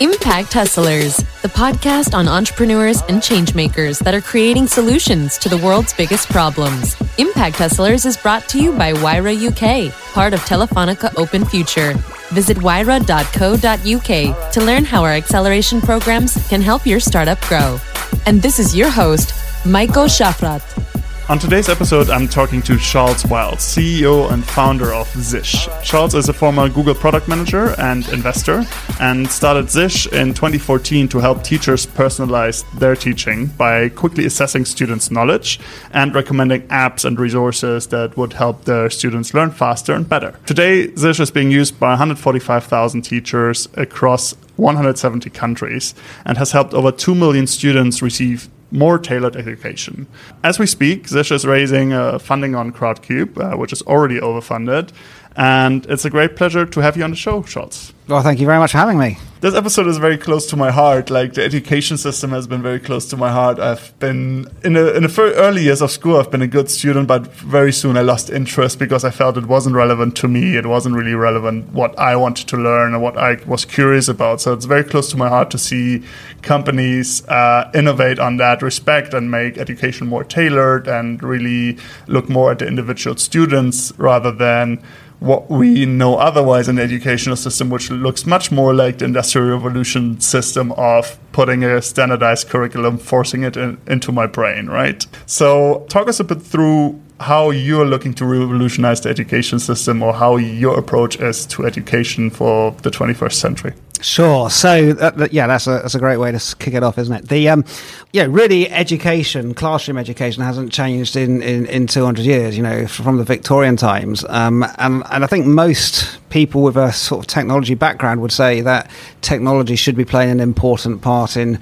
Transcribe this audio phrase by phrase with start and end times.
[0.00, 5.92] Impact Hustlers, the podcast on entrepreneurs and changemakers that are creating solutions to the world's
[5.92, 6.94] biggest problems.
[7.18, 11.94] Impact Hustlers is brought to you by Wayra UK, part of Telefonica Open Future.
[12.28, 17.80] Visit wayra.co.uk to learn how our acceleration programs can help your startup grow.
[18.24, 19.34] And this is your host,
[19.66, 20.87] Michael Shafrat.
[21.30, 25.68] On today's episode, I'm talking to Charles Wiles, CEO and founder of Zzish.
[25.82, 28.64] Charles is a former Google product manager and investor
[28.98, 35.10] and started Zzish in 2014 to help teachers personalize their teaching by quickly assessing students'
[35.10, 35.60] knowledge
[35.90, 40.34] and recommending apps and resources that would help their students learn faster and better.
[40.46, 46.90] Today, Zzish is being used by 145,000 teachers across 170 countries and has helped over
[46.90, 50.06] 2 million students receive more tailored education.
[50.42, 54.90] As we speak, Zzish is raising uh, funding on Crowdcube, uh, which is already overfunded.
[55.36, 57.92] And it's a great pleasure to have you on the show, Charles.
[58.08, 59.18] Well, thank you very much for having me.
[59.40, 61.10] This episode is very close to my heart.
[61.10, 63.58] Like the education system has been very close to my heart.
[63.58, 66.16] I've been in the in the early years of school.
[66.16, 69.46] I've been a good student, but very soon I lost interest because I felt it
[69.46, 70.56] wasn't relevant to me.
[70.56, 74.40] It wasn't really relevant what I wanted to learn and what I was curious about.
[74.40, 76.02] So it's very close to my heart to see
[76.40, 82.52] companies uh, innovate on that respect and make education more tailored and really look more
[82.52, 84.82] at the individual students rather than
[85.20, 90.20] what we know otherwise the educational system, which looks much more like the Industrial Revolution
[90.20, 95.06] system of putting a standardized curriculum, forcing it in, into my brain, right?
[95.26, 100.14] So, talk us a bit through how you're looking to revolutionize the education system or
[100.14, 103.74] how your approach is to education for the 21st century.
[104.00, 104.48] Sure.
[104.48, 107.28] So, uh, yeah, that's a, that's a great way to kick it off, isn't it?
[107.28, 107.64] The, um,
[108.12, 113.16] yeah, really education, classroom education hasn't changed in, in, in 200 years, you know, from
[113.16, 114.24] the Victorian times.
[114.28, 118.60] Um, and, and I think most people with a sort of technology background would say
[118.60, 118.88] that
[119.20, 121.58] technology should be playing an important part in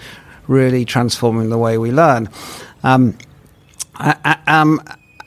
[0.47, 2.29] really transforming the way we learn.
[2.85, 3.17] Um,
[3.95, 4.81] I, I, um,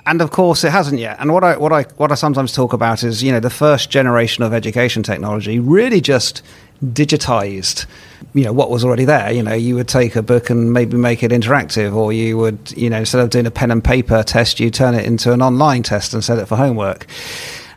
[0.09, 1.17] and of course it hasn't yet.
[1.19, 3.91] And what I what I what I sometimes talk about is you know the first
[3.91, 6.41] generation of education technology really just
[6.83, 7.85] digitized
[8.33, 9.31] you know what was already there.
[9.31, 12.71] You know you would take a book and maybe make it interactive or you would
[12.75, 15.43] you know instead of doing a pen and paper test you turn it into an
[15.43, 17.05] online test and set it for homework.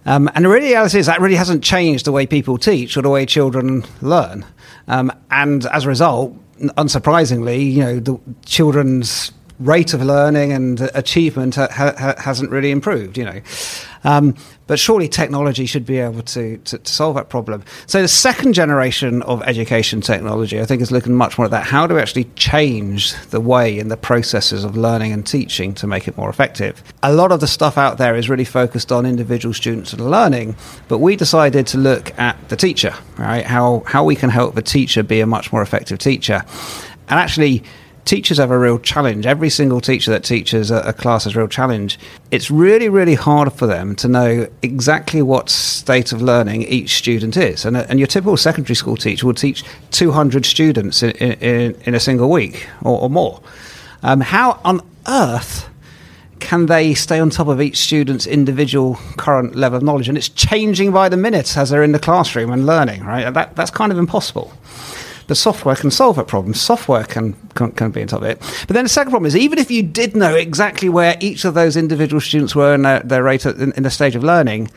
[0.07, 3.11] Um, and the reality is that really hasn't changed the way people teach or the
[3.11, 4.45] way children learn.
[4.89, 6.35] Um, and as a result
[6.77, 9.33] unsurprisingly you know the children's
[9.65, 13.41] rate of learning and achievement ha- ha- hasn't really improved, you know.
[14.05, 14.35] Um,
[14.67, 17.63] but surely technology should be able to, to, to, solve that problem.
[17.87, 21.65] So the second generation of education technology, I think, is looking much more at that.
[21.65, 25.87] How do we actually change the way and the processes of learning and teaching to
[25.87, 26.83] make it more effective?
[27.03, 30.57] A lot of the stuff out there is really focused on individual students and learning,
[30.89, 33.45] but we decided to look at the teacher, right?
[33.45, 36.45] How, how we can help the teacher be a much more effective teacher.
[37.09, 37.63] And actually,
[38.05, 39.27] teachers have a real challenge.
[39.27, 41.99] Every single teacher that teaches a, a, class has a real challenge.
[42.31, 47.37] It's really, really hard for them to know exactly what state of learning each student
[47.37, 47.65] is.
[47.65, 52.01] And, and your typical secondary school teacher will teach 200 students in, in, in a
[52.01, 53.41] single week or, or more.
[54.03, 55.69] Um, how on earth
[56.41, 60.09] can they stay on top of each student's individual current level of knowledge?
[60.09, 63.33] And it's changing by the minute as they're in the classroom and learning, right?
[63.33, 64.53] That, that's kind of impossible.
[65.29, 66.55] The software can solve that problem.
[66.55, 68.39] Software can, can, can be on top of it.
[68.67, 71.55] But then the second problem is even if you did know exactly where each of
[71.55, 74.71] those individual students were in their, their rate of, in, in the stage of learning,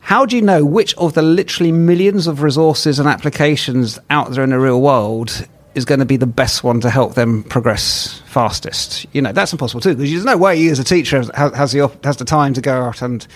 [0.00, 4.44] how do you know which of the literally millions of resources and applications out there
[4.44, 8.22] in the real world is going to be the best one to help them progress
[8.26, 9.04] fastest?
[9.12, 11.72] You know, that's impossible too, because there's no way you as a teacher has, has,
[11.72, 13.26] the, has the time to go out and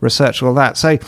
[0.00, 0.78] research all that.
[0.78, 0.98] So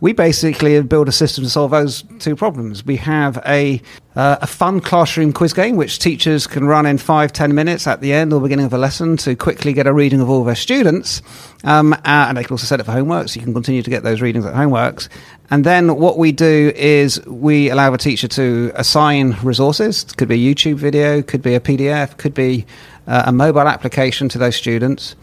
[0.00, 2.84] we basically have built a system to solve those two problems.
[2.84, 3.80] We have a,
[4.14, 8.02] uh, a fun classroom quiz game, which teachers can run in five, ten minutes at
[8.02, 10.54] the end or beginning of a lesson to quickly get a reading of all their
[10.54, 11.22] students.
[11.64, 13.90] Um, uh, and they can also set it for homework, so you can continue to
[13.90, 15.08] get those readings at homeworks.
[15.50, 20.04] And then what we do is we allow a teacher to assign resources.
[20.04, 22.66] It could be a YouTube video, could be a PDF, could be
[23.06, 25.16] uh, a mobile application to those students.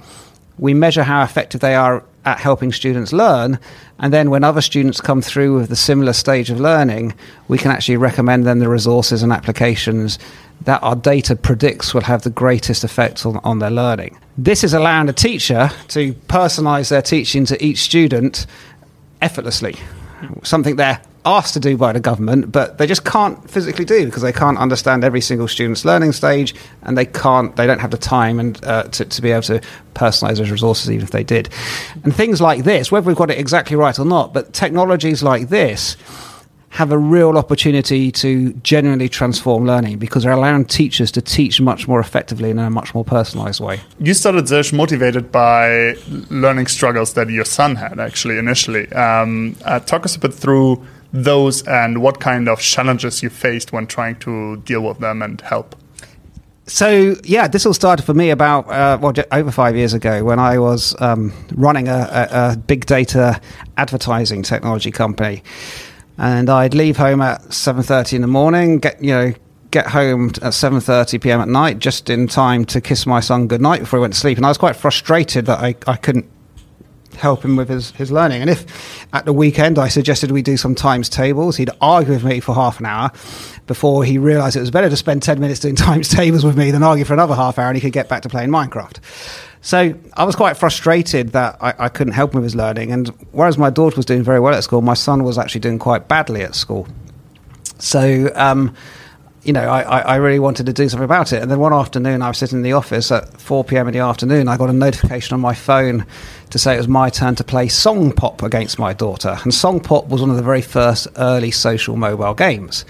[0.57, 3.59] We measure how effective they are at helping students learn.
[3.99, 7.13] And then when other students come through with the similar stage of learning,
[7.47, 10.19] we can actually recommend them the resources and applications
[10.61, 14.17] that our data predicts will have the greatest effect on, on their learning.
[14.37, 18.45] This is allowing a teacher to personalize their teaching to each student
[19.21, 19.75] effortlessly,
[20.43, 24.21] something they're asked to do by the government, but they just can't physically do because
[24.21, 26.53] they can't understand every single student's learning stage,
[26.83, 29.61] and they can't, they don't have the time and uh, to, to be able to
[29.95, 31.49] personalize those resources, even if they did.
[32.03, 35.49] And things like this, whether we've got it exactly right or not, but technologies like
[35.49, 35.97] this
[36.73, 41.87] have a real opportunity to genuinely transform learning because they're allowing teachers to teach much
[41.87, 43.79] more effectively and in a much more personalized way.
[43.99, 45.93] You started Zzish motivated by
[46.31, 48.91] learning struggles that your son had actually initially.
[48.91, 50.83] Um, uh, talk us a bit through
[51.13, 55.39] those and what kind of challenges you faced when trying to deal with them and
[55.41, 55.75] help.
[56.65, 60.39] So yeah, this all started for me about uh, well over five years ago when
[60.39, 63.39] I was um, running a, a, a big data
[63.77, 65.43] advertising technology company
[66.17, 68.79] and I'd leave home at seven thirty in the morning.
[68.79, 69.33] Get you know
[69.71, 71.41] get home at seven thirty p.m.
[71.41, 74.37] at night, just in time to kiss my son goodnight before he went to sleep.
[74.37, 76.29] And I was quite frustrated that I, I couldn't
[77.15, 78.41] help him with his, his learning.
[78.41, 82.23] And if at the weekend I suggested we do some times tables, he'd argue with
[82.23, 83.11] me for half an hour
[83.67, 86.71] before he realised it was better to spend 10 minutes doing times tables with me
[86.71, 88.99] than argue for another half hour and he could get back to playing Minecraft.
[89.61, 92.91] So I was quite frustrated that I, I, couldn't help him with his learning.
[92.91, 95.79] And whereas my daughter was doing very well at school, my son was actually doing
[95.79, 96.85] quite badly at school.
[97.79, 98.75] So, um,
[99.43, 101.41] you know, I, I, really wanted to do something about it.
[101.41, 103.87] And then one afternoon, I was sitting in the office at 4 p.m.
[103.87, 104.47] in the afternoon.
[104.47, 106.05] I got a notification on my phone
[106.51, 109.37] to say it was my turn to play Song Pop against my daughter.
[109.43, 112.85] And Song Pop was one of the very first early social mobile games.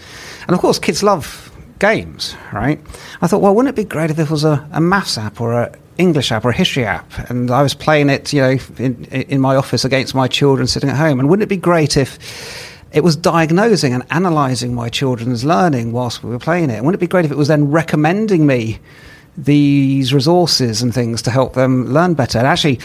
[0.48, 2.80] And of course, kids love games, right?
[3.22, 5.54] I thought, well, wouldn't it be great if it was a, a maths app or
[5.54, 9.06] a English app or a history app, and I was playing it, you know, in,
[9.06, 11.20] in my office against my children sitting at home.
[11.20, 16.24] And wouldn't it be great if it was diagnosing and analysing my children's learning whilst
[16.24, 16.84] we were playing it?
[16.84, 18.80] Wouldn't it be great if it was then recommending me
[19.36, 22.38] these resources and things to help them learn better?
[22.38, 22.80] And actually,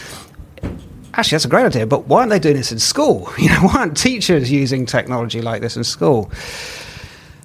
[1.13, 1.85] actually, that's a great idea.
[1.85, 3.31] But why aren't they doing this in school?
[3.37, 6.31] You know, why aren't teachers using technology like this in school?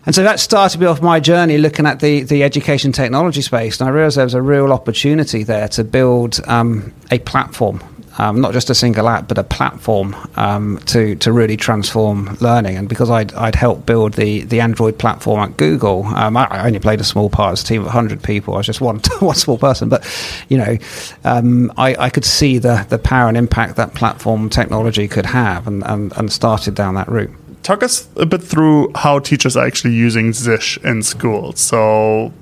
[0.06, 3.80] And so that started me off my journey looking at the, the education technology space.
[3.80, 7.82] And I realized there was a real opportunity there to build um, a platform,
[8.18, 12.76] um, not just a single app, but a platform um, to, to really transform learning.
[12.76, 16.78] And because I'd, I'd helped build the, the Android platform at Google, um, I, only
[16.78, 17.52] played a small part.
[17.52, 18.54] as a team of 100 people.
[18.54, 19.88] I was just one, one small person.
[19.88, 20.06] But,
[20.48, 20.78] you know,
[21.24, 25.66] um, I, I could see the, the power and impact that platform technology could have
[25.66, 27.30] and, and, and started down that route
[27.64, 31.58] talk us a bit through how teachers are actually using Zzish in schools.
[31.58, 32.32] So,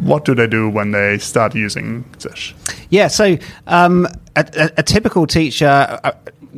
[0.00, 2.52] what do they do when they start using Zzish?
[2.90, 5.98] Yeah, so um, a, a, a, typical teacher.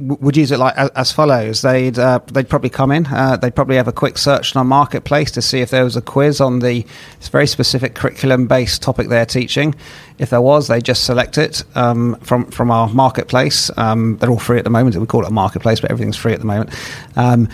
[0.01, 1.63] Would use it like as follows.
[1.63, 3.07] They'd uh, they'd probably come in.
[3.07, 5.97] Uh, they'd probably have a quick search on our marketplace to see if there was
[5.97, 6.87] a quiz on the
[7.33, 9.75] very specific curriculum based topic they're teaching.
[10.19, 13.71] If there was, they just select it um, from from our marketplace.
[13.77, 14.95] Um, they're all free at the moment.
[14.97, 16.71] We call it a marketplace, but everything's free at the moment.
[17.17, 17.49] Um,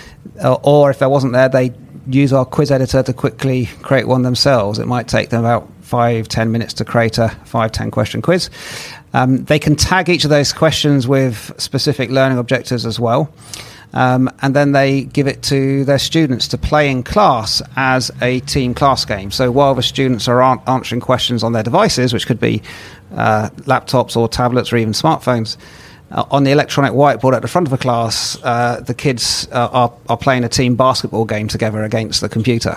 [0.62, 1.72] or if there wasn't there, they
[2.06, 4.78] use our quiz editor to quickly create one themselves.
[4.78, 8.50] It might take them about five ten minutes to create a five ten question quiz.
[9.12, 13.32] Um, they can tag each of those questions with specific learning objectives as well.
[13.92, 18.40] Um, and then they give it to their students to play in class as a
[18.40, 19.30] team class game.
[19.30, 22.60] So while the students are answering questions on their devices, which could be
[23.14, 25.56] uh, laptops or tablets or even smartphones,
[26.10, 29.68] uh, on the electronic whiteboard at the front of the class, uh, the kids uh,
[29.72, 32.76] are, are playing a team basketball game together against the computer.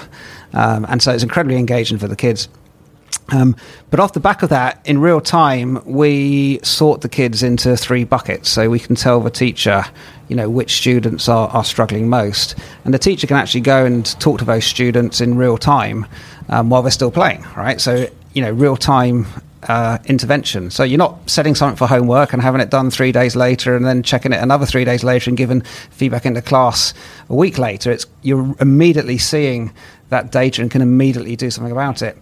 [0.53, 2.47] Um, and so it's incredibly engaging for the kids.
[3.29, 3.55] Um,
[3.89, 8.03] but off the back of that, in real time, we sort the kids into three
[8.03, 8.49] buckets.
[8.49, 9.83] So we can tell the teacher,
[10.27, 12.55] you know, which students are, are struggling most.
[12.85, 16.05] And the teacher can actually go and talk to those students in real time
[16.49, 17.81] um, while they're still playing, right?
[17.81, 19.27] So, you know, real time
[19.67, 20.69] uh, intervention.
[20.69, 23.85] So you're not setting something for homework and having it done three days later and
[23.85, 26.93] then checking it another three days later and giving feedback into class
[27.29, 27.91] a week later.
[27.91, 29.73] It's you're immediately seeing
[30.09, 32.17] that data and can immediately do something about it.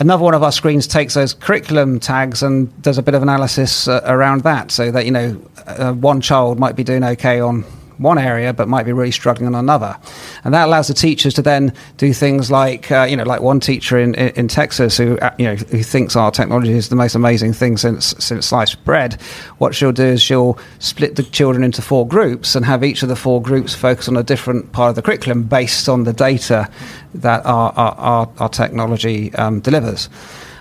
[0.00, 3.86] Another one of our screens takes those curriculum tags and does a bit of analysis
[3.86, 7.66] uh, around that, so that you know uh, one child might be doing okay on
[8.00, 9.96] one area but might be really struggling on another.
[10.42, 13.60] And that allows the teachers to then do things like, uh, you know, like one
[13.60, 16.96] teacher in, in, in, Texas who, uh, you know, who thinks our technology is the
[16.96, 19.20] most amazing thing since, since sliced bread.
[19.58, 23.08] What she'll do is she'll split the children into four groups and have each of
[23.08, 26.68] the four groups focus on a different part of the curriculum based on the data
[27.14, 30.08] that our, our, our, our technology um, delivers.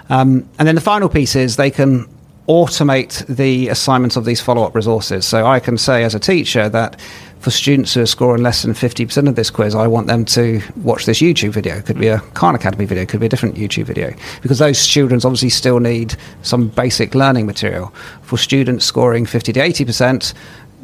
[0.10, 2.08] Um, and then the final piece is they can
[2.50, 5.24] automate the assignment of these follow up resources.
[5.24, 7.00] So I can say as a teacher that
[7.40, 10.62] for students who are scoring less than 50% of this quiz, I want them to
[10.78, 11.78] watch this YouTube video.
[11.78, 14.14] It could be a Khan Academy video, it could be a different YouTube video.
[14.42, 17.94] Because those students obviously still need some basic learning material.
[18.24, 20.34] For students scoring 50 to 80%,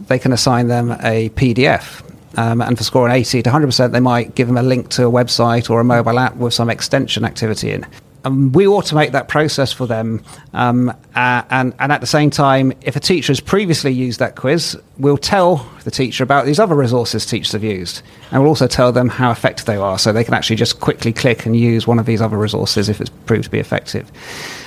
[0.07, 2.01] they can assign them a PDF.
[2.37, 5.11] Um, and for scoring 80 to 100%, they might give them a link to a
[5.11, 7.85] website or a mobile app with some extension activity in.
[8.25, 10.23] Um, we automate that process for them.
[10.53, 14.35] Um, uh, and, and at the same time, if a teacher has previously used that
[14.35, 18.01] quiz, we'll tell the teacher about these other resources teachers have used.
[18.31, 21.13] And we'll also tell them how effective they are so they can actually just quickly
[21.13, 24.11] click and use one of these other resources if it's proved to be effective.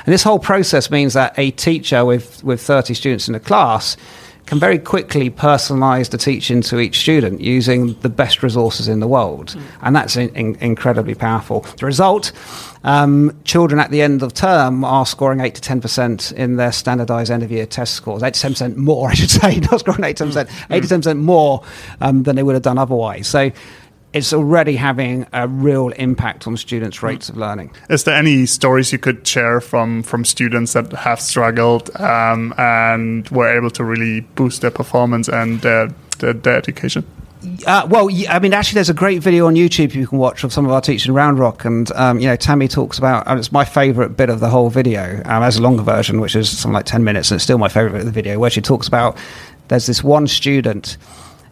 [0.06, 3.96] And this whole process means that a teacher with, with 30 students in a class
[4.48, 9.06] can very quickly personalize the teaching to each student using the best resources in the
[9.06, 9.48] world.
[9.48, 9.62] Mm.
[9.82, 11.60] And that's in, in, incredibly powerful.
[11.60, 12.32] The result
[12.82, 17.30] um, children at the end of term are scoring 8 to 10% in their standardized
[17.30, 18.22] end of year test scores.
[18.22, 20.74] 8 to 10% more, I should say, not scoring 8 to 10%, mm.
[20.74, 21.62] 8 to 10% more
[22.00, 23.28] um, than they would have done otherwise.
[23.28, 23.50] So
[24.18, 27.70] it's already having a real impact on students' rates of learning.
[27.88, 33.28] Is there any stories you could share from from students that have struggled um, and
[33.30, 37.04] were able to really boost their performance and their, their, their education?
[37.66, 40.52] Uh, well, I mean, actually, there's a great video on YouTube you can watch of
[40.52, 43.28] some of our teaching in Round Rock, and um, you know, Tammy talks about.
[43.28, 45.22] And it's my favourite bit of the whole video.
[45.24, 47.68] Um, as a longer version, which is something like ten minutes, and it's still my
[47.68, 49.16] favourite bit of the video, where she talks about
[49.68, 50.96] there's this one student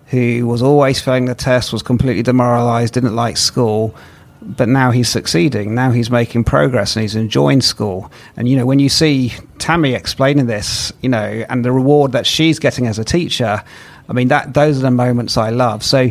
[0.07, 3.95] who was always failing the test, was completely demoralized, didn't like school.
[4.43, 5.75] But now he's succeeding.
[5.75, 8.13] Now he's making progress and he's enjoying school.
[8.37, 12.27] And, you know, when you see Tammy explaining this, you know, and the reward that
[12.27, 13.65] she's getting as a teacher,
[14.09, 15.83] I mean, that those are the moments I love.
[15.83, 16.11] So,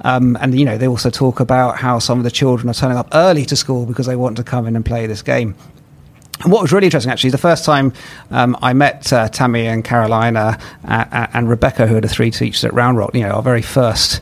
[0.00, 2.96] um, and, you know, they also talk about how some of the children are turning
[2.96, 5.54] up early to school because they want to come in and play this game.
[6.44, 7.92] What was really interesting, actually, the first time
[8.30, 12.30] um, I met uh, Tammy and Carolina uh, uh, and Rebecca, who are the three
[12.30, 14.20] teachers at Round Rock, you know, our very first,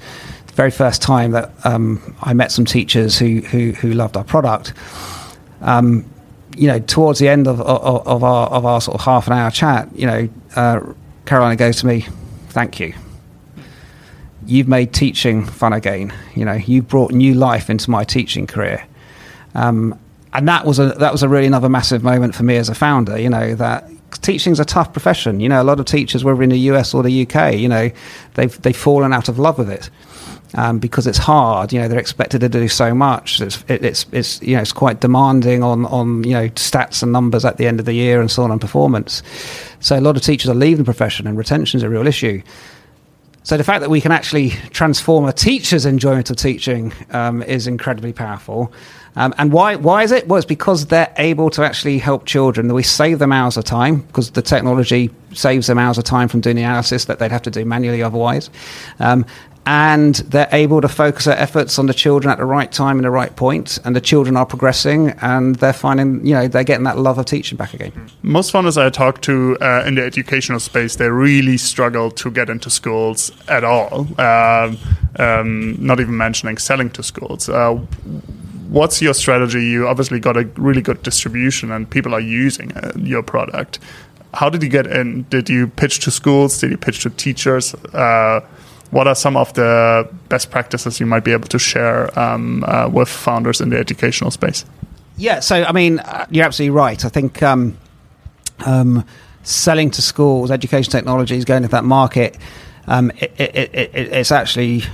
[0.55, 4.73] very first time that um, I met some teachers who, who, who loved our product.
[5.63, 6.05] Um,
[6.57, 9.33] you know, towards the end of, of, of, our, of our sort of half an
[9.33, 10.81] hour chat, you know, uh,
[11.25, 12.07] Carolina goes to me,
[12.51, 12.95] thank you.
[14.47, 16.13] You've made teaching fun again.
[16.35, 18.85] You know, you've brought new life into my teaching career.
[19.55, 19.99] Um,
[20.35, 22.75] and that was a that was a really another massive moment for me as a
[22.75, 23.19] founder.
[23.19, 23.89] You know that
[24.21, 25.41] teaching's a tough profession.
[25.41, 27.91] You know, a lot of teachers, whether in the US or the UK, you know,
[28.35, 29.91] they've they've fallen out of love with it.
[30.55, 31.73] Um, because it's hard.
[31.73, 33.41] You know, they're expected to do so much.
[33.41, 37.11] It's, it, it's, it's, you know, it's quite demanding on, on, you know, stats and
[37.11, 39.23] numbers at the end of the year and so on and performance.
[39.81, 42.43] So a lot of teachers are leaving the profession and retention is a real issue.
[43.45, 47.67] So the fact that we can actually transform a teacher's enjoyment of teaching um, is
[47.67, 48.75] incredibly powerful.
[49.17, 50.27] Um, and why, why is it?
[50.27, 52.73] Well, it's because they're able to actually help children.
[52.73, 56.41] We save them hours of time because the technology saves them hours of time from
[56.41, 58.51] doing the analysis that they'd have to do manually otherwise.
[58.99, 59.27] Um,
[59.65, 63.05] and they're able to focus their efforts on the children at the right time and
[63.05, 63.79] the right point.
[63.85, 67.27] and the children are progressing and they're finding you know they're getting that love of
[67.27, 67.93] teaching back again
[68.23, 72.51] most founders i talk to uh, in the educational space they really struggle to get
[72.51, 74.77] into schools at all um,
[75.17, 77.79] um, not even mentioning selling to schools uh,
[78.73, 79.63] what's your strategy?
[79.65, 83.79] You obviously got a really good distribution and people are using uh, your product.
[84.35, 85.25] How did you get in?
[85.25, 86.59] Did you pitch to schools?
[86.59, 87.75] Did you pitch to teachers?
[87.93, 88.41] Uh,
[88.91, 92.89] what are some of the best practices you might be able to share um, uh,
[92.89, 94.65] with founders in the educational space?
[95.19, 97.05] Yeah, so I mean, uh, you're absolutely right.
[97.05, 97.77] I think um,
[98.65, 99.05] um,
[99.43, 102.39] selling to schools, education technologies, going to that market,
[102.87, 104.85] um, it, it, it, it's actually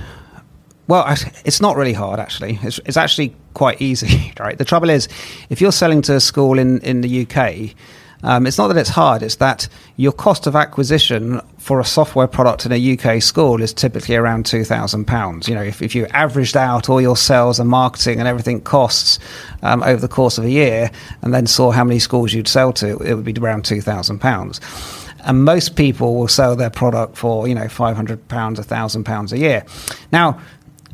[0.89, 1.05] well,
[1.45, 2.59] it's not really hard actually.
[2.63, 4.57] It's, it's actually quite easy, right?
[4.57, 5.07] The trouble is,
[5.49, 7.75] if you're selling to a school in, in the UK,
[8.23, 12.27] um, it's not that it's hard, it's that your cost of acquisition for a software
[12.27, 15.47] product in a UK school is typically around £2,000.
[15.47, 19.19] You know, if, if you averaged out all your sales and marketing and everything costs
[19.61, 20.91] um, over the course of a year
[21.21, 25.43] and then saw how many schools you'd sell to, it would be around £2,000 and
[25.43, 29.37] most people will sell their product for you know 500 pounds a thousand pounds a
[29.37, 29.65] year
[30.11, 30.39] now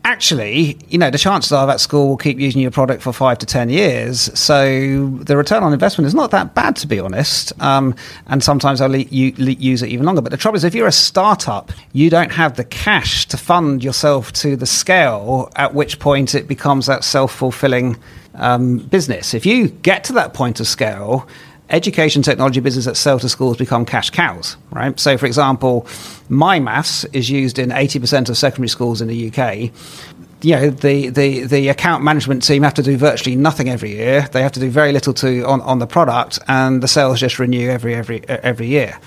[0.05, 3.39] actually, you know, the chances are that school will keep using your product for five
[3.39, 4.31] to 10 years.
[4.39, 7.51] So the return on investment is not that bad, to be honest.
[7.59, 7.95] Um,
[8.27, 10.21] and sometimes I'll le- use it even longer.
[10.21, 13.83] But the trouble is, if you're a startup, you don't have the cash to fund
[13.83, 17.97] yourself to the scale at which point it becomes that self fulfilling
[18.35, 19.33] um, business.
[19.33, 21.27] If you get to that point of scale,
[21.69, 24.99] education technology businesses that sell to schools become cash cows, right?
[24.99, 25.83] So, for example,
[26.29, 29.71] MyMaths is used in 80% of secondary schools in the UK.
[30.41, 34.27] You know, the, the, the account management team have to do virtually nothing every year.
[34.31, 37.39] They have to do very little to on, on the product, and the sales just
[37.39, 38.99] renew every every every year.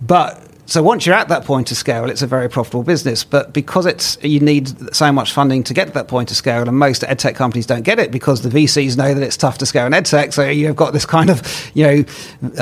[0.00, 3.24] But so once you're at that point of scale, it's a very profitable business.
[3.24, 6.62] But because it's you need so much funding to get to that point of scale,
[6.62, 9.66] and most edtech companies don't get it because the VCs know that it's tough to
[9.66, 10.32] scale in edtech.
[10.32, 11.42] So you've got this kind of
[11.74, 12.04] you know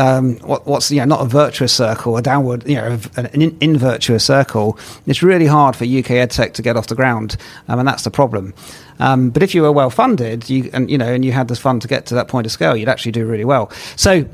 [0.03, 3.27] um, what, what's you know not a virtuous circle, a downward you know an
[3.61, 4.79] in virtuous circle.
[5.07, 7.37] It's really hard for UK edtech to get off the ground,
[7.69, 8.55] um, and that's the problem.
[9.01, 11.57] Um, but if you were well funded, you and you know, and you had the
[11.57, 13.71] fund to get to that point of scale, you'd actually do really well.
[13.97, 14.27] So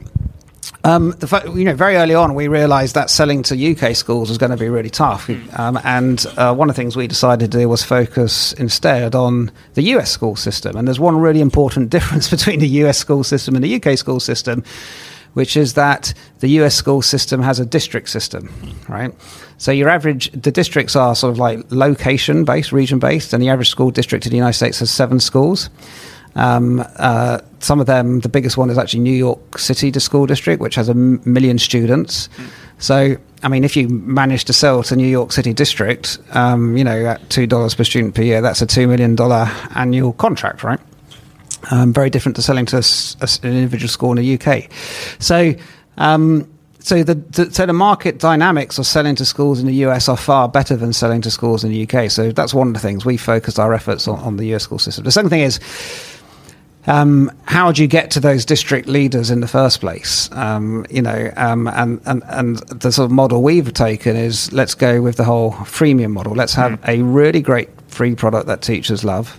[0.85, 4.29] um, the fact, you know, very early on, we realised that selling to UK schools
[4.29, 5.43] was going to be really tough, hmm.
[5.61, 9.51] um, and uh, one of the things we decided to do was focus instead on
[9.75, 10.77] the US school system.
[10.77, 14.21] And there's one really important difference between the US school system and the UK school
[14.21, 14.65] system,
[15.35, 18.53] which is that the US school system has a district system,
[18.89, 19.13] right?
[19.59, 23.49] So your average, the districts are sort of like location based, region based, and the
[23.49, 25.71] average school district in the United States has seven schools.
[26.37, 30.27] Um, uh, some of them, the biggest one is actually New York City to School
[30.27, 32.29] District, which has a million students.
[32.29, 32.51] Mm.
[32.79, 36.85] So, I mean, if you manage to sell to New York City District, um, you
[36.85, 40.65] know, at two dollars per student per year, that's a two million dollar annual contract,
[40.65, 40.81] right?
[41.71, 44.71] Um, very different to selling to a, a, an individual school in the UK.
[45.19, 45.55] So.
[45.97, 46.51] Um,
[46.81, 50.19] so the, the, so the market dynamics of selling to schools in the US are
[50.19, 52.11] far better than selling to schools in the UK.
[52.11, 54.79] So that's one of the things we focused our efforts on, on the US school
[54.79, 55.03] system.
[55.03, 55.59] The second thing is
[56.87, 60.31] um, how do you get to those district leaders in the first place?
[60.33, 64.75] Um, you know, um, and, and, and the sort of model we've taken is let's
[64.75, 66.35] go with the whole freemium model.
[66.35, 66.89] Let's have mm.
[66.89, 69.39] a really great free product that teachers love.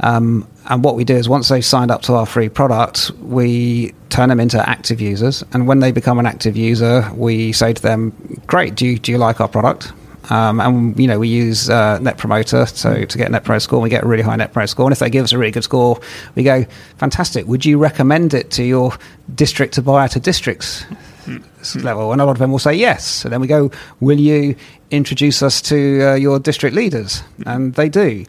[0.00, 3.94] Um, and what we do is once they've signed up to our free product, we
[4.10, 5.44] turn them into active users.
[5.52, 8.12] And when they become an active user, we say to them,
[8.46, 9.92] "Great, do you, do you like our product?"
[10.30, 13.60] Um, and you know we use uh, Net Promoter so to get a Net Promoter
[13.60, 13.80] score.
[13.80, 15.52] We get a really high Net Promoter score, and if they give us a really
[15.52, 16.00] good score,
[16.34, 16.64] we go
[16.98, 17.46] fantastic.
[17.46, 18.92] Would you recommend it to your
[19.34, 20.84] district to buy at a district's
[21.24, 21.80] mm-hmm.
[21.80, 22.12] level?
[22.12, 23.24] And a lot of them will say yes.
[23.24, 24.56] And then we go, will you
[24.90, 27.22] introduce us to uh, your district leaders?
[27.44, 28.24] And they do.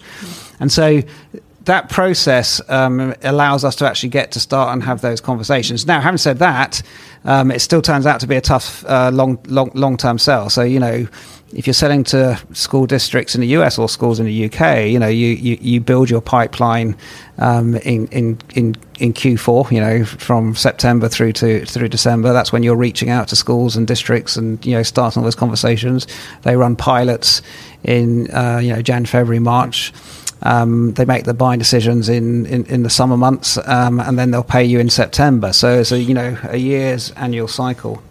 [0.60, 1.02] And so
[1.68, 5.86] that process um, allows us to actually get to start and have those conversations.
[5.86, 6.82] Now, having said that,
[7.26, 10.50] um, it still turns out to be a tough uh, long long long term sell.
[10.50, 11.08] So you know
[11.54, 15.00] if you're selling to school districts in the US or schools in the UK, you
[15.00, 16.96] know, you, you, you build your pipeline
[17.38, 22.34] um, in, in, in, in Q4, you know, from September through to through December.
[22.34, 26.06] That's when you're reaching out to schools and districts and, you know, starting those conversations.
[26.42, 27.42] They run pilots
[27.84, 29.94] in, uh, you know, Jan, February, March.
[30.44, 34.30] Um, they make the buying decisions in, in, in the summer months, um, and then
[34.30, 35.52] they'll pay you in September.
[35.52, 38.04] So it's a you know a year's annual cycle,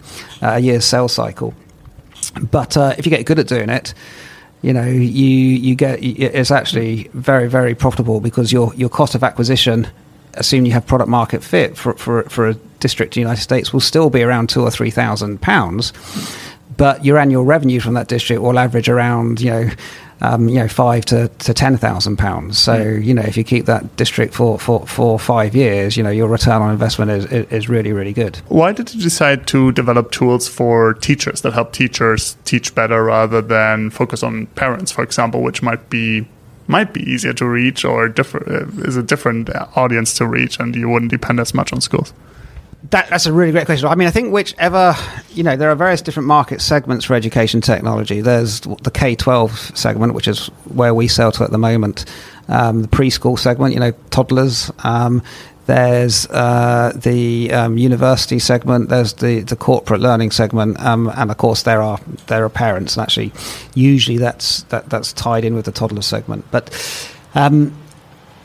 [0.42, 1.54] uh, a year's sales cycle.
[2.42, 3.94] But uh, if you get good at doing it,
[4.62, 9.22] you know you you get it's actually very very profitable because your your cost of
[9.22, 9.86] acquisition
[10.34, 13.72] assuming you have product market fit for, for, for a district in the United States
[13.72, 15.92] will still be around two or three thousand pounds,
[16.76, 19.70] but your annual revenue from that district will average around you know
[20.20, 22.58] um, you know, five to, to ten thousand pounds.
[22.58, 26.10] So you know, if you keep that district for, for, for five years, you know,
[26.10, 28.36] your return on investment is, is really really good.
[28.48, 33.42] Why did you decide to develop tools for teachers that help teachers teach better rather
[33.42, 36.26] than focus on parents, for example, which might be
[36.68, 40.74] might be easier to reach or different uh, is a different audience to reach, and
[40.74, 42.12] you wouldn't depend as much on schools.
[42.90, 43.88] That, that's a really great question.
[43.88, 44.94] I mean, I think whichever,
[45.30, 48.20] you know, there are various different market segments for education technology.
[48.20, 52.04] There's the K 12 segment, which is where we sell to at the moment,
[52.48, 54.70] um, the preschool segment, you know, toddlers.
[54.84, 55.22] Um,
[55.66, 58.88] there's uh, the um, university segment.
[58.88, 62.96] There's the, the corporate learning segment, um, and of course there are there are parents.
[62.96, 63.32] And actually,
[63.74, 66.44] usually that's that, that's tied in with the toddler segment.
[66.52, 66.70] But
[67.34, 67.76] um,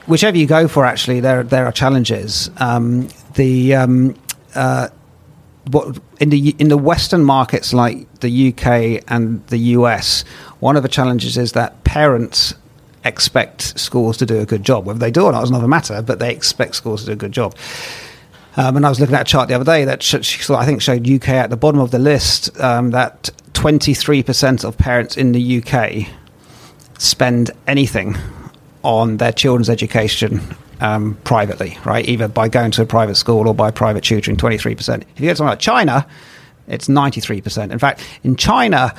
[0.07, 2.49] whichever you go for, actually, there there are challenges.
[2.57, 4.15] Um, the um,
[4.55, 4.89] uh,
[5.69, 10.23] what in the in the Western markets like the UK and the US,
[10.59, 12.53] one of the challenges is that parents
[13.03, 14.85] expect schools to do a good job.
[14.85, 17.15] Whether they do or not is another matter, but they expect schools to do a
[17.15, 17.55] good job.
[18.57, 20.65] Um, and I was looking at a chart the other day that sh- sh- I
[20.65, 25.31] think showed UK at the bottom of the list um, that 23% of parents in
[25.31, 26.07] the UK
[26.97, 28.17] spend anything
[28.83, 30.41] on their children's education
[30.81, 32.07] um, privately, right?
[32.07, 35.03] Either by going to a private school or by private tutoring, 23%.
[35.15, 36.07] If you go to like China,
[36.67, 37.71] it's 93%.
[37.71, 38.93] In fact, in China,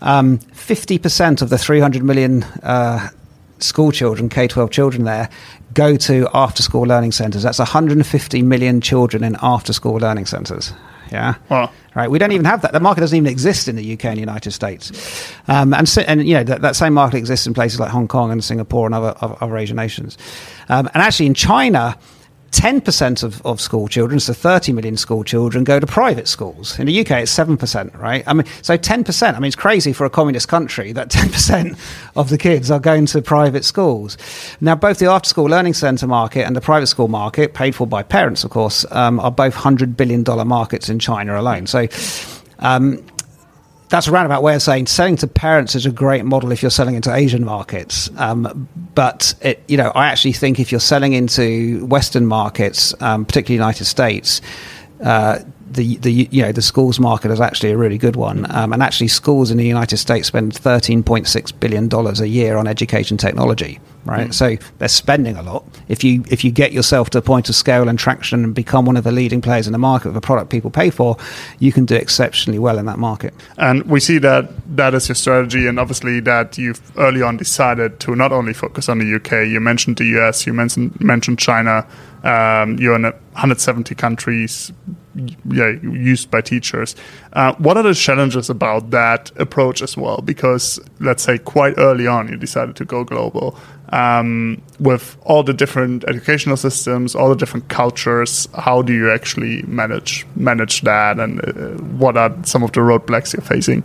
[0.00, 3.10] um, 50% of the 300 million uh,
[3.58, 5.28] school children, K 12 children there,
[5.74, 7.42] go to after school learning centers.
[7.42, 10.72] That's 150 million children in after school learning centers.
[11.10, 11.34] Yeah.
[11.48, 11.70] Wow.
[11.94, 12.10] Right.
[12.10, 12.72] We don't even have that.
[12.72, 15.32] The market doesn't even exist in the UK and the United States.
[15.48, 18.30] Um, and, and, you know, that, that, same market exists in places like Hong Kong
[18.30, 20.18] and Singapore and other, other, other Asian nations.
[20.68, 21.96] Um, and actually in China,
[22.56, 26.78] 10% of, of school children, so 30 million school children, go to private schools.
[26.78, 28.24] In the UK, it's 7%, right?
[28.26, 31.78] I mean, so 10%, I mean, it's crazy for a communist country that 10%
[32.16, 34.16] of the kids are going to private schools.
[34.62, 37.86] Now, both the after school learning centre market and the private school market, paid for
[37.86, 41.66] by parents, of course, um, are both $100 billion markets in China alone.
[41.66, 41.88] So,
[42.60, 43.04] um,
[43.88, 46.70] that's a roundabout way of saying selling to parents is a great model if you're
[46.70, 48.10] selling into Asian markets.
[48.16, 53.24] Um, but it, you know, I actually think if you're selling into Western markets, um,
[53.24, 54.40] particularly United States,
[55.04, 58.72] uh, the, the you know the schools market is actually a really good one, um,
[58.72, 62.56] and actually schools in the United States spend thirteen point six billion dollars a year
[62.56, 63.80] on education technology.
[64.06, 64.34] Right, mm.
[64.34, 65.64] so they're spending a lot.
[65.88, 68.86] If you if you get yourself to a point of scale and traction and become
[68.86, 71.16] one of the leading players in the market with a product people pay for,
[71.58, 73.34] you can do exceptionally well in that market.
[73.58, 77.98] And we see that that is your strategy, and obviously that you've early on decided
[78.00, 79.48] to not only focus on the UK.
[79.48, 81.84] You mentioned the US, you mentioned mentioned China.
[82.22, 84.72] Um, you're in 170 countries
[85.48, 86.94] yeah, used by teachers.
[87.32, 90.18] Uh, what are the challenges about that approach as well?
[90.18, 93.58] Because let's say quite early on you decided to go global
[93.90, 98.48] um, with all the different educational systems, all the different cultures.
[98.54, 103.32] How do you actually manage manage that, and uh, what are some of the roadblocks
[103.32, 103.82] you're facing?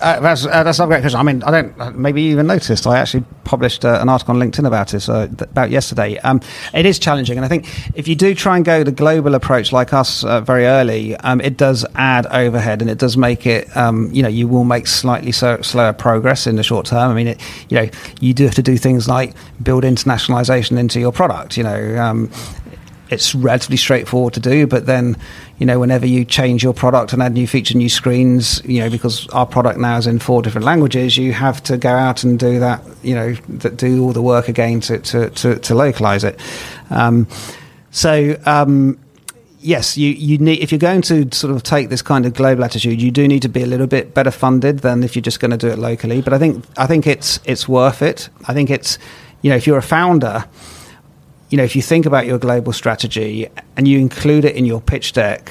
[0.00, 1.20] Uh, that's uh, that's not a great question.
[1.20, 1.98] I mean, I don't.
[1.98, 2.86] Maybe you even noticed.
[2.86, 6.18] I actually published uh, an article on LinkedIn about it uh, about yesterday.
[6.18, 6.40] Um,
[6.72, 9.72] it is challenging, and I think if you do try and go the global approach
[9.72, 13.74] like us uh, very early, um, it does add overhead, and it does make it.
[13.76, 17.10] Um, you know, you will make slightly so, slower progress in the short term.
[17.10, 20.98] I mean, it, you know, you do have to do things like build internationalization into
[20.98, 21.56] your product.
[21.58, 22.30] You know, um,
[23.10, 24.66] it's relatively straightforward to do.
[24.66, 25.16] But then,
[25.58, 28.88] you know, whenever you change your product and add new feature, new screens, you know,
[28.88, 32.38] because our product now is in four different languages, you have to go out and
[32.38, 36.24] do that, you know, that do all the work again to to to, to localize
[36.24, 36.40] it.
[36.90, 37.26] Um,
[37.90, 38.36] so.
[38.46, 38.98] Um,
[39.62, 42.64] yes, you, you need if you're going to sort of take this kind of global
[42.64, 45.38] attitude, you do need to be a little bit better funded than if you're just
[45.38, 46.22] going to do it locally.
[46.22, 48.28] But I think I think it's it's worth it.
[48.46, 48.98] I think it's
[49.42, 50.46] you know if you're a founder
[51.50, 54.80] you know, if you think about your global strategy and you include it in your
[54.80, 55.50] pitch deck,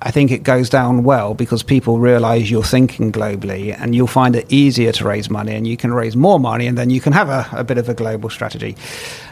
[0.00, 4.34] I think it goes down well because people realize you're thinking globally and you'll find
[4.36, 7.12] it easier to raise money and you can raise more money and then you can
[7.12, 8.76] have a, a bit of a global strategy.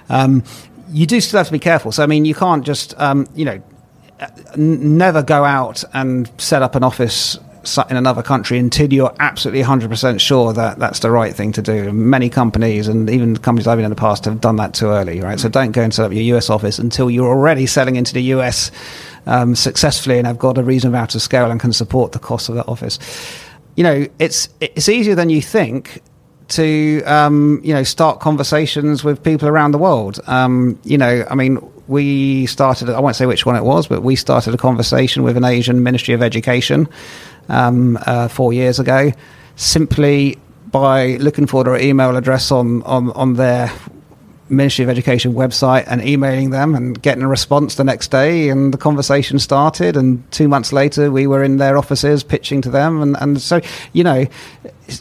[0.08, 0.42] Um,
[0.90, 1.92] you do still have to be careful.
[1.92, 3.62] So, I mean, you can't just, um, you know,
[4.56, 7.38] never go out and set up an office
[7.90, 11.92] in another country until you're absolutely 100% sure that that's the right thing to do.
[11.92, 15.20] Many companies, and even companies I've been in the past, have done that too early,
[15.20, 15.38] right?
[15.38, 18.22] So don't go and set up your US office until you're already selling into the
[18.22, 18.70] US
[19.26, 22.48] um, successfully and have got a reasonable amount of scale and can support the cost
[22.48, 22.98] of that office.
[23.76, 26.02] You know, it's it's easier than you think
[26.48, 30.20] to um, you know start conversations with people around the world.
[30.26, 32.88] Um, you know, I mean, we started.
[32.88, 35.82] I won't say which one it was, but we started a conversation with an Asian
[35.82, 36.88] Ministry of Education
[37.48, 39.12] um, uh, four years ago,
[39.56, 43.72] simply by looking for their email address on, on, on their
[44.48, 48.48] Ministry of Education website and emailing them and getting a response the next day.
[48.48, 49.96] And the conversation started.
[49.96, 53.02] And two months later, we were in their offices pitching to them.
[53.02, 53.60] And, and so,
[53.92, 54.26] you know,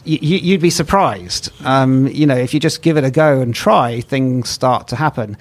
[0.04, 1.50] you, would be surprised.
[1.64, 4.96] Um, you know, if you just give it a go and try, things start to
[4.96, 5.36] happen.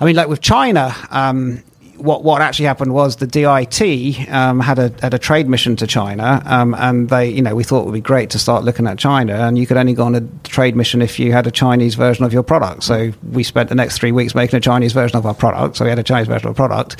[0.00, 1.62] I mean, like with China, um,
[2.02, 5.86] what what actually happened was the DIT um, had a had a trade mission to
[5.86, 8.86] China, um, and they you know we thought it would be great to start looking
[8.86, 11.50] at China, and you could only go on a trade mission if you had a
[11.50, 12.82] Chinese version of your product.
[12.82, 15.76] So we spent the next three weeks making a Chinese version of our product.
[15.76, 16.96] So we had a Chinese version of our product.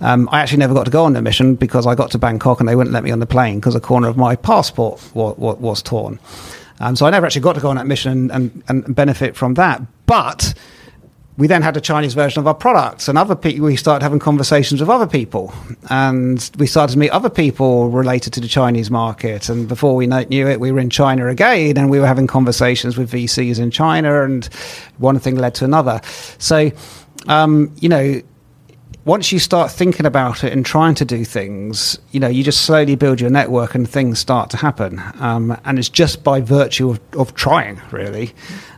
[0.00, 2.58] Um, I actually never got to go on the mission because I got to Bangkok
[2.58, 5.36] and they wouldn't let me on the plane because a corner of my passport was,
[5.38, 6.18] was, was torn.
[6.80, 9.36] Um, so I never actually got to go on that mission and, and, and benefit
[9.36, 9.80] from that.
[10.06, 10.54] But
[11.38, 13.66] we then had a Chinese version of our products, and other people.
[13.66, 15.52] We started having conversations with other people,
[15.88, 19.48] and we started to meet other people related to the Chinese market.
[19.48, 22.98] And before we knew it, we were in China again, and we were having conversations
[22.98, 24.44] with VCs in China, and
[24.98, 26.00] one thing led to another.
[26.38, 26.70] So,
[27.28, 28.20] um, you know,
[29.04, 32.62] once you start thinking about it and trying to do things, you know, you just
[32.62, 35.02] slowly build your network and things start to happen.
[35.18, 38.32] Um, and it's just by virtue of, of trying, really.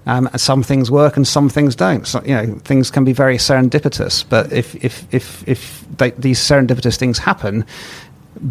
[0.07, 2.07] Um, and some things work and some things don't.
[2.07, 4.25] So, you know, things can be very serendipitous.
[4.27, 7.67] But if if if if they, these serendipitous things happen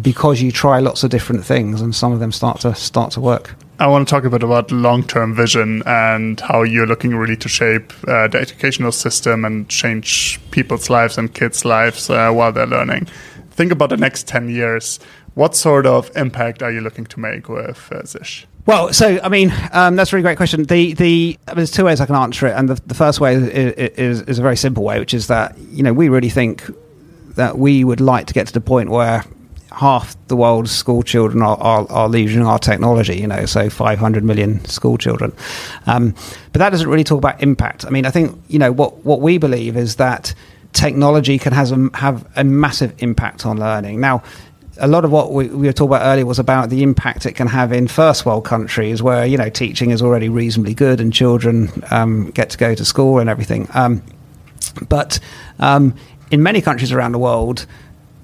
[0.00, 3.20] because you try lots of different things and some of them start to start to
[3.20, 3.56] work.
[3.80, 7.48] I want to talk a bit about long-term vision and how you're looking really to
[7.48, 12.68] shape uh, the educational system and change people's lives and kids' lives uh, while they're
[12.68, 13.08] learning.
[13.50, 15.00] Think about the next 10 years.
[15.34, 18.44] What sort of impact are you looking to make with uh, Zzish?
[18.66, 20.62] Well, so I mean, um, that's a really great question.
[20.62, 23.20] The the I mean, there's two ways I can answer it, and the, the first
[23.20, 26.30] way is, is, is a very simple way, which is that you know we really
[26.30, 26.64] think
[27.34, 29.22] that we would like to get to the point where
[29.74, 34.24] half the world's school children are, are, are using our technology, you know, so 500
[34.24, 35.32] million school children.
[35.86, 36.14] Um,
[36.52, 37.84] but that doesn't really talk about impact.
[37.84, 40.34] I mean, I think, you know, what, what we believe is that
[40.72, 44.00] technology can has a, have a massive impact on learning.
[44.00, 44.22] Now,
[44.78, 47.32] a lot of what we, we, were talking about earlier was about the impact it
[47.32, 51.12] can have in first world countries where, you know, teaching is already reasonably good and
[51.12, 53.68] children um, get to go to school and everything.
[53.74, 54.02] Um,
[54.88, 55.20] but
[55.58, 55.94] um,
[56.30, 57.66] in many countries around the world,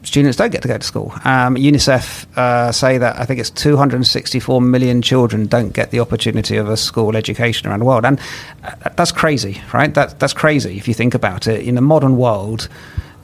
[0.03, 1.13] students don't get to go to school.
[1.25, 6.57] Um, UNICEF uh, say that I think it's 264 million children don't get the opportunity
[6.57, 8.19] of a school education around the world, and
[8.65, 9.93] uh, that's crazy, right?
[9.95, 11.67] That, that's crazy if you think about it.
[11.67, 12.69] In the modern world,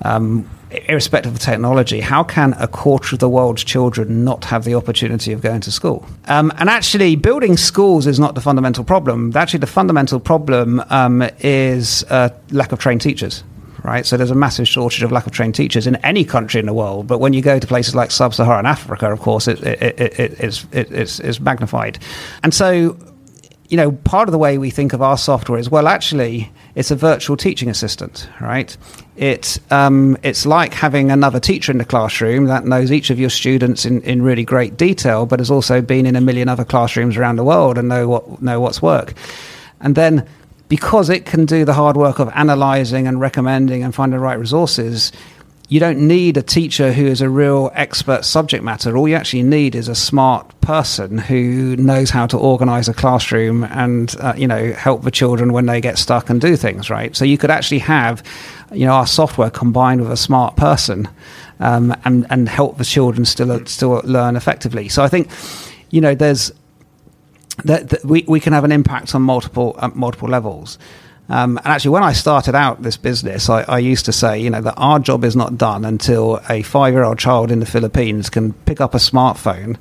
[0.02, 0.48] um,
[0.88, 5.32] irrespective of technology, how can a quarter of the world's children not have the opportunity
[5.32, 6.06] of going to school?
[6.26, 9.34] Um, and actually, building schools is not the fundamental problem.
[9.34, 13.42] Actually, the fundamental problem um, is uh, lack of trained teachers
[13.87, 14.05] right?
[14.05, 16.75] So there's a massive shortage of lack of trained teachers in any country in the
[16.75, 17.07] world.
[17.07, 20.40] But when you go to places like sub-Saharan Africa, of course, it, it, it, it
[20.40, 22.01] it's, it's, it's magnified.
[22.42, 22.99] And so,
[23.68, 26.90] you know, part of the way we think of our software is, well, actually, it's
[26.90, 28.77] a virtual teaching assistant, right?
[29.16, 33.31] It, um, it's like having another teacher in the classroom that knows each of your
[33.31, 37.16] students in, in really great detail, but has also been in a million other classrooms
[37.16, 39.14] around the world and know what know what's work.
[39.81, 40.27] And then
[40.68, 44.38] because it can do the hard work of analyzing and recommending and finding the right
[44.38, 45.12] resources,
[45.68, 48.96] you don't need a teacher who is a real expert subject matter.
[48.96, 53.64] All you actually need is a smart person who knows how to organize a classroom
[53.64, 57.16] and uh, you know help the children when they get stuck and do things right.
[57.16, 58.22] So you could actually have
[58.72, 61.09] you know our software combined with a smart person
[61.59, 64.88] um, and and help the children still still learn effectively.
[64.88, 65.31] So I think
[65.90, 66.52] you know there's
[67.64, 70.78] that, that we, we can have an impact on multiple uh, multiple levels.
[71.28, 74.48] Um, and actually, when I started out this business, I, I, used to say, you
[74.48, 78.52] know, that our job is not done until a five-year-old child in the Philippines can
[78.52, 79.76] pick up a smartphone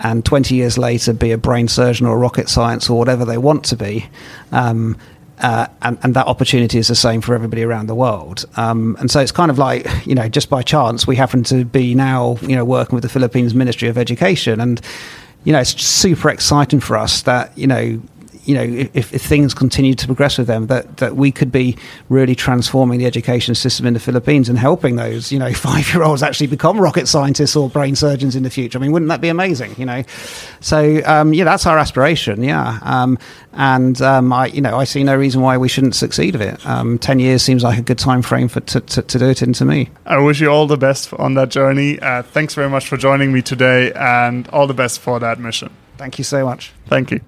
[0.00, 3.64] and 20 years later be a brain surgeon or rocket science or whatever they want
[3.66, 4.06] to be.
[4.52, 4.98] Um,
[5.38, 8.44] uh, and, and, that opportunity is the same for everybody around the world.
[8.56, 11.64] Um, and so it's kind of like, you know, just by chance, we happen to
[11.64, 14.60] be now, you know, working with the Philippines Ministry of Education.
[14.60, 14.80] And
[15.44, 18.00] you know, it's super exciting for us that, you know,
[18.46, 21.76] you know, if, if, things continue to progress with them, that, that we could be
[22.08, 26.02] really transforming the education system in the Philippines and helping those, you know, five year
[26.02, 28.78] olds actually become rocket scientists or brain surgeons in the future.
[28.78, 29.74] I mean, wouldn't that be amazing?
[29.78, 30.02] You know,
[30.60, 32.42] so um, yeah, that's our aspiration.
[32.42, 33.18] Yeah, um,
[33.52, 36.64] and um, I, you know, I see no reason why we shouldn't succeed of it.
[36.66, 39.42] Um, ten years seems like a good time frame for to, to, to do it
[39.42, 39.90] into me.
[40.06, 41.98] I wish you all the best on that journey.
[42.00, 45.70] Uh, thanks very much for joining me today, and all the best for that mission.
[45.96, 46.72] Thank you so much.
[46.86, 47.20] Thank you.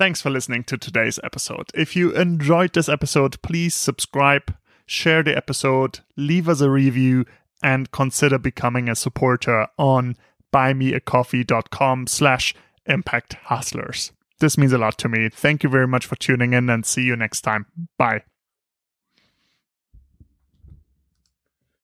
[0.03, 1.69] Thanks for listening to today's episode.
[1.73, 4.53] If you enjoyed this episode, please subscribe,
[4.85, 7.23] share the episode, leave us a review,
[7.63, 10.17] and consider becoming a supporter on
[10.51, 12.53] buymeacoffee.com slash
[12.85, 14.11] impact hustlers.
[14.41, 15.29] This means a lot to me.
[15.29, 17.65] Thank you very much for tuning in and see you next time.
[17.97, 18.23] Bye.